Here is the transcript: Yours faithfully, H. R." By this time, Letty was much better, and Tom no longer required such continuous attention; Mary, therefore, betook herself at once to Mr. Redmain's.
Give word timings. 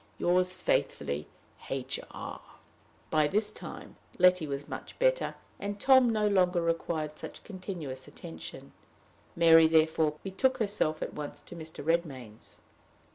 Yours 0.17 0.53
faithfully, 0.57 1.27
H. 1.69 1.99
R." 2.09 2.41
By 3.11 3.27
this 3.27 3.51
time, 3.51 3.97
Letty 4.17 4.47
was 4.47 4.67
much 4.67 4.97
better, 4.97 5.35
and 5.59 5.79
Tom 5.79 6.09
no 6.09 6.27
longer 6.27 6.59
required 6.59 7.19
such 7.19 7.43
continuous 7.43 8.07
attention; 8.07 8.71
Mary, 9.35 9.67
therefore, 9.67 10.15
betook 10.23 10.57
herself 10.57 11.03
at 11.03 11.13
once 11.13 11.39
to 11.43 11.55
Mr. 11.55 11.85
Redmain's. 11.85 12.61